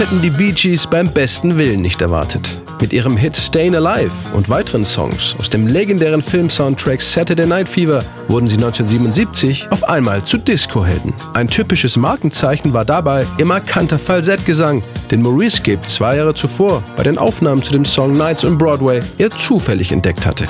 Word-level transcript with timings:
hätten 0.00 0.20
die 0.20 0.30
Bee 0.30 0.50
Gees 0.50 0.88
beim 0.88 1.12
besten 1.12 1.56
Willen 1.56 1.80
nicht 1.80 2.02
erwartet. 2.02 2.50
Mit 2.80 2.94
ihrem 2.94 3.16
Hit 3.18 3.36
Stayin' 3.36 3.74
Alive 3.74 4.10
und 4.32 4.48
weiteren 4.48 4.84
Songs 4.84 5.36
aus 5.38 5.50
dem 5.50 5.66
legendären 5.66 6.22
Film-Soundtrack 6.22 7.02
Saturday 7.02 7.46
Night 7.46 7.68
Fever 7.68 8.02
wurden 8.28 8.48
sie 8.48 8.56
1977 8.56 9.68
auf 9.70 9.86
einmal 9.86 10.24
zu 10.24 10.38
Disco-Helden. 10.38 11.12
Ein 11.34 11.48
typisches 11.48 11.98
Markenzeichen 11.98 12.72
war 12.72 12.86
dabei 12.86 13.26
ihr 13.36 13.44
markanter 13.44 13.98
Falsettgesang, 13.98 14.82
den 15.10 15.20
Maurice 15.20 15.60
Gibb 15.60 15.86
zwei 15.86 16.16
Jahre 16.16 16.32
zuvor 16.32 16.82
bei 16.96 17.02
den 17.02 17.18
Aufnahmen 17.18 17.62
zu 17.62 17.72
dem 17.72 17.84
Song 17.84 18.12
Nights 18.12 18.46
on 18.46 18.56
Broadway 18.56 19.02
eher 19.18 19.30
zufällig 19.30 19.92
entdeckt 19.92 20.24
hatte. 20.24 20.46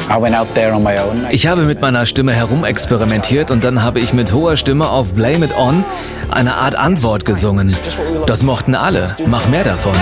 Ich 1.32 1.46
habe 1.48 1.62
mit 1.62 1.80
meiner 1.80 2.06
Stimme 2.06 2.32
herumexperimentiert 2.32 3.50
und 3.50 3.64
dann 3.64 3.82
habe 3.82 3.98
ich 3.98 4.12
mit 4.12 4.32
hoher 4.32 4.56
Stimme 4.56 4.88
auf 4.88 5.14
Blame 5.14 5.46
It 5.46 5.58
On 5.58 5.84
eine 6.30 6.54
Art 6.54 6.76
Antwort 6.76 7.24
gesungen. 7.24 7.76
Das 8.26 8.44
mochten 8.44 8.76
alle. 8.76 9.08
Mach 9.26 9.48
mehr 9.48 9.64
davon. 9.64 9.94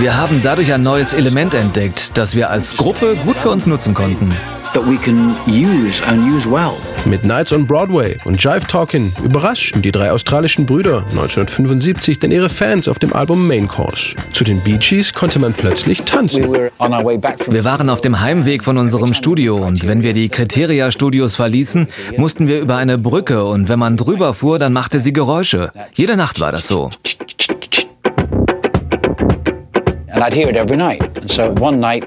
Wir 0.00 0.16
haben 0.16 0.42
dadurch 0.42 0.72
ein 0.72 0.82
neues 0.82 1.14
Element 1.14 1.54
entdeckt, 1.54 2.18
das 2.18 2.34
wir 2.34 2.50
als 2.50 2.76
Gruppe 2.76 3.16
gut 3.16 3.38
für 3.38 3.50
uns 3.50 3.64
nutzen 3.64 3.94
konnten. 3.94 4.34
Mit 7.04 7.24
Nights 7.24 7.52
on 7.52 7.64
Broadway 7.64 8.16
und 8.24 8.42
Jive 8.42 8.66
Talkin' 8.66 9.12
überraschten 9.22 9.82
die 9.82 9.92
drei 9.92 10.10
australischen 10.10 10.66
Brüder 10.66 11.04
1975 11.10 12.18
denn 12.18 12.32
ihre 12.32 12.48
Fans 12.48 12.88
auf 12.88 12.98
dem 12.98 13.12
Album 13.12 13.46
Main 13.46 13.68
Course. 13.68 14.16
Zu 14.32 14.42
den 14.42 14.60
Bee 14.60 14.78
Gees 14.78 15.14
konnte 15.14 15.38
man 15.38 15.52
plötzlich 15.52 16.02
tanzen. 16.02 16.52
Wir 16.52 17.64
waren 17.64 17.88
auf 17.88 18.00
dem 18.00 18.20
Heimweg 18.20 18.64
von 18.64 18.76
unserem 18.76 19.14
Studio 19.14 19.56
und 19.64 19.86
wenn 19.86 20.02
wir 20.02 20.12
die 20.12 20.28
Criteria 20.28 20.90
Studios 20.90 21.36
verließen, 21.36 21.86
mussten 22.16 22.48
wir 22.48 22.58
über 22.60 22.76
eine 22.76 22.98
Brücke 22.98 23.44
und 23.44 23.68
wenn 23.68 23.78
man 23.78 23.96
drüber 23.96 24.34
fuhr, 24.34 24.58
dann 24.58 24.72
machte 24.72 24.98
sie 24.98 25.12
Geräusche. 25.12 25.70
Jede 25.92 26.16
Nacht 26.16 26.40
war 26.40 26.50
das 26.50 26.66
so. 26.66 26.90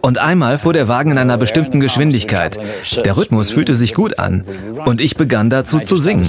Und 0.02 0.18
einmal 0.18 0.58
fuhr 0.58 0.74
der 0.74 0.88
Wagen 0.88 1.12
in 1.12 1.18
einer 1.18 1.38
bestimmten 1.38 1.80
Geschwindigkeit. 1.80 2.58
Der 3.04 3.18
Rhythmus 3.18 3.52
fühlte 3.52 3.76
sich 3.76 3.94
gut 3.94 4.20
an 4.20 4.44
und 4.86 5.02
ich 5.02 5.18
begann 5.18 5.50
dazu 5.50 5.80
zu 5.80 5.98
singen. 5.98 6.26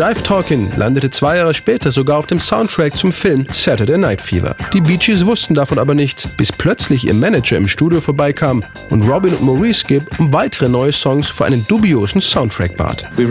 Jive 0.00 0.22
Talkin' 0.22 0.72
landete 0.78 1.10
zwei 1.10 1.36
Jahre 1.36 1.52
später 1.52 1.90
sogar 1.90 2.16
auf 2.16 2.26
dem 2.26 2.40
Soundtrack 2.40 2.96
zum 2.96 3.12
Film 3.12 3.46
Saturday 3.52 3.98
Night 3.98 4.22
Fever. 4.22 4.56
Die 4.72 4.80
Bee 4.80 4.96
Gees 4.96 5.26
wussten 5.26 5.52
davon 5.52 5.78
aber 5.78 5.94
nichts, 5.94 6.26
bis 6.26 6.50
plötzlich 6.50 7.06
ihr 7.06 7.12
Manager 7.12 7.58
im 7.58 7.68
Studio 7.68 8.00
vorbeikam 8.00 8.64
und 8.88 9.02
Robin 9.02 9.34
und 9.34 9.42
Maurice 9.42 9.84
Gibb 9.86 10.18
um 10.18 10.32
weitere 10.32 10.70
neue 10.70 10.92
Songs 10.92 11.28
für 11.28 11.44
einen 11.44 11.66
dubiosen 11.68 12.22
Soundtrack 12.22 12.78
bat. 12.78 13.10
Wir 13.18 13.28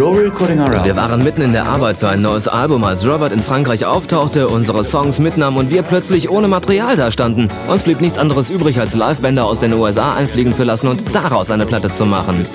waren 0.95 1.23
mitten 1.23 1.42
in 1.42 1.53
der 1.53 1.66
Arbeit 1.66 1.98
für 1.98 2.09
ein 2.09 2.22
neues 2.22 2.48
Album, 2.48 2.83
als 2.83 3.04
Robert 3.04 3.33
in 3.33 3.39
Frankreich 3.39 3.88
auftauchte, 3.88 4.48
unsere 4.48 4.83
Songs 4.83 5.17
mitnahm 5.17 5.58
und 5.58 5.72
wir 5.72 5.81
plötzlich 5.81 6.30
ohne 6.30 6.48
Material 6.48 6.95
dastanden. 6.95 7.48
Uns 7.67 7.81
blieb 7.81 8.00
nichts 8.00 8.20
anderes 8.20 8.52
übrig, 8.52 8.80
als 8.80 8.94
Livebänder 8.94 9.44
aus 9.44 9.61
den 9.61 9.73
USA 9.73 10.14
einfliegen 10.14 10.54
zu 10.54 10.66
lassen 10.66 10.88
und 10.88 11.16
daraus 11.16 11.50
eine 11.50 11.66
Platte 11.66 11.92
zu 11.92 12.06
machen. 12.06 12.45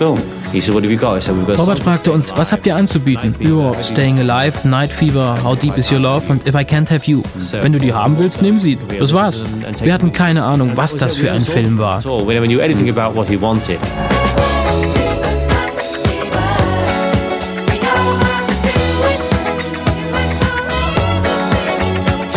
Robert 0.53 1.81
fragte 1.81 2.13
uns, 2.13 2.33
was 2.37 2.53
habt 2.53 2.65
ihr 2.65 2.77
anzubieten? 2.77 3.35
Ja, 3.41 3.73
Staying 4.05 4.19
Alive, 4.19 4.69
Night 4.69 4.91
Fever, 4.91 5.43
How 5.43 5.59
Deep 5.59 5.79
Is 5.79 5.91
Your 5.91 5.99
Love 5.99 6.31
und 6.31 6.47
If 6.47 6.55
I 6.55 6.59
Can't 6.59 6.91
Have 6.91 7.11
You. 7.11 7.23
Wenn 7.63 7.73
du 7.73 7.79
die 7.79 7.95
haben 7.95 8.19
willst, 8.19 8.43
nimm 8.43 8.61
sie. 8.61 8.77
Das 8.99 9.15
war's. 9.15 9.43
Wir 9.83 9.95
hatten 9.95 10.13
keine 10.13 10.43
Ahnung, 10.45 10.73
was 10.75 10.95
das 10.99 11.17
für 11.17 11.33
ein 11.33 11.41
Film 11.41 11.79
war. 11.79 12.03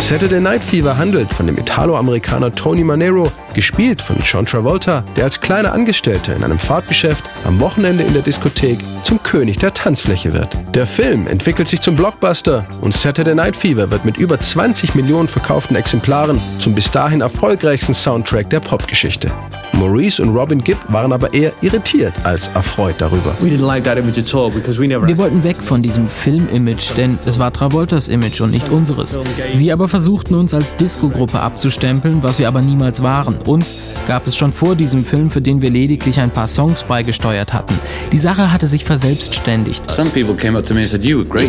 Saturday 0.08 0.40
Night 0.40 0.64
Fever 0.64 0.96
handelt 0.96 1.28
von 1.34 1.46
dem 1.46 1.58
Italo-Amerikaner 1.58 2.50
Tony 2.54 2.82
Manero, 2.82 3.30
gespielt 3.52 4.00
von 4.00 4.16
John 4.20 4.46
Travolta, 4.46 5.04
der 5.16 5.24
als 5.24 5.38
kleiner 5.38 5.74
Angestellter 5.74 6.34
in 6.34 6.42
einem 6.42 6.58
Fahrtgeschäft 6.58 7.22
am 7.44 7.60
Wochenende 7.60 8.04
in 8.04 8.14
der 8.14 8.22
Diskothek 8.22 8.78
zum 9.02 9.22
König 9.22 9.58
der 9.58 9.74
Tanzfläche 9.74 10.32
wird. 10.32 10.56
Der 10.74 10.86
Film 10.86 11.26
entwickelt 11.26 11.68
sich 11.68 11.82
zum 11.82 11.94
Blockbuster 11.94 12.64
und 12.80 12.94
Saturday 12.94 13.34
Night 13.34 13.54
Fever 13.54 13.90
wird 13.90 14.06
mit 14.06 14.16
über 14.16 14.40
20 14.40 14.94
Millionen 14.94 15.28
verkauften 15.28 15.76
Exemplaren 15.76 16.40
zum 16.58 16.74
bis 16.74 16.90
dahin 16.90 17.20
erfolgreichsten 17.20 17.92
Soundtrack 17.92 18.48
der 18.48 18.60
Popgeschichte. 18.60 19.30
Maurice 19.72 20.22
und 20.22 20.34
Robin 20.34 20.62
Gibb 20.62 20.78
waren 20.88 21.12
aber 21.12 21.32
eher 21.32 21.52
irritiert 21.60 22.14
als 22.24 22.48
erfreut 22.48 22.96
darüber. 22.98 23.34
Wir 23.40 25.18
wollten 25.18 25.44
weg 25.44 25.56
von 25.62 25.82
diesem 25.82 26.06
Film-Image, 26.08 26.96
denn 26.96 27.18
es 27.26 27.38
war 27.38 27.52
Travoltas 27.52 28.08
Image 28.08 28.40
und 28.40 28.50
nicht 28.50 28.68
unseres. 28.68 29.18
Sie 29.50 29.70
aber 29.72 29.88
versuchten 29.88 30.34
uns 30.34 30.54
als 30.54 30.76
Disco-Gruppe 30.76 31.40
abzustempeln, 31.40 32.22
was 32.22 32.38
wir 32.38 32.48
aber 32.48 32.62
niemals 32.62 33.02
waren. 33.02 33.36
Uns 33.44 33.74
gab 34.06 34.26
es 34.26 34.36
schon 34.36 34.52
vor 34.52 34.74
diesem 34.74 35.04
Film, 35.04 35.30
für 35.30 35.40
den 35.40 35.62
wir 35.62 35.70
lediglich 35.70 36.18
ein 36.18 36.30
paar 36.30 36.48
Songs 36.48 36.82
beigesteuert 36.84 37.52
hatten. 37.52 37.74
Die 38.12 38.18
Sache 38.18 38.52
hatte 38.52 38.66
sich 38.66 38.84
verselbstständigt. 38.84 39.84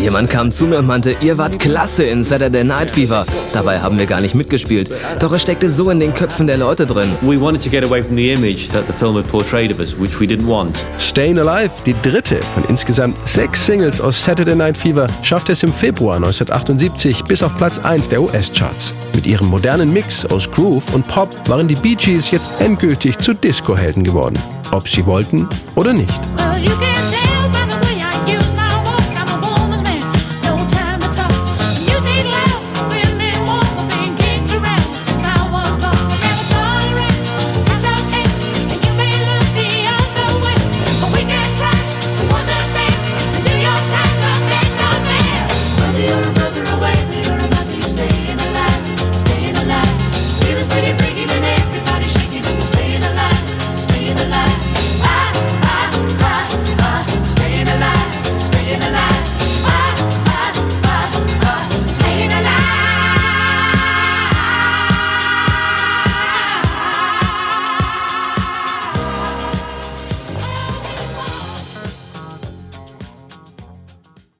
Jemand 0.02 0.30
kam 0.30 0.52
zu 0.52 0.66
mir 0.68 0.80
und 0.80 0.88
meinte, 0.88 1.16
ihr 1.22 1.38
wart 1.38 1.60
klasse 1.60 2.04
in 2.04 2.24
Saturday 2.24 2.64
Night 2.64 2.92
Fever. 2.92 3.26
Dabei 3.54 3.80
haben 3.80 3.98
wir 3.98 4.06
gar 4.06 4.22
nicht 4.22 4.36
mitgespielt. 4.36 4.92
Doch 5.20 5.32
es 5.32 5.42
steckte 5.42 5.70
so 5.70 5.90
in 5.90 6.00
den 6.00 6.14
Köpfen 6.14 6.48
der 6.48 6.58
Leute 6.58 6.86
drin. 6.86 7.12
We 7.22 7.40
wanted 7.40 7.64
to 7.64 7.70
get 7.70 7.84
away 7.84 8.04
from 8.10 8.18
the 8.18 8.32
image 8.32 8.70
that 8.70 8.88
the 8.88 8.94
film 8.94 9.16
had 9.16 9.28
portrayed 9.28 9.72
of 9.72 9.80
us, 9.80 9.94
which 9.94 10.20
we 10.20 10.26
didn't 10.26 10.48
want. 10.48 10.86
Staying 10.98 11.38
Alive, 11.38 11.72
die 11.86 11.94
dritte 12.02 12.42
von 12.54 12.64
insgesamt 12.66 13.16
sechs 13.28 13.66
Singles 13.66 14.02
aus 14.02 14.22
Saturday 14.22 14.56
Night 14.56 14.76
Fever, 14.76 15.08
schaffte 15.22 15.52
es 15.52 15.62
im 15.62 15.72
Februar 15.72 16.16
1978 16.16 17.24
bis 17.26 17.44
auf 17.44 17.56
Platz 17.56 17.78
1 17.78 18.10
der 18.10 18.22
US-Charts. 18.22 18.96
Mit 19.14 19.28
ihrem 19.28 19.48
modernen 19.48 19.94
Mix 19.94 20.26
aus 20.26 20.50
Groove 20.50 20.92
und 20.94 21.08
Pop 21.08 21.30
waren 21.48 21.68
die 21.68 21.76
Bee 21.76 21.96
Gees 21.96 22.32
jetzt 22.32 22.52
endgültig 22.60 23.18
zu 23.20 23.34
Disco-Helden 23.34 24.04
geworden. 24.04 24.40
Ob 24.72 24.88
sie 24.88 25.06
wollten 25.06 25.48
oder 25.76 25.94
nicht. 25.94 26.20
Well, 26.38 27.29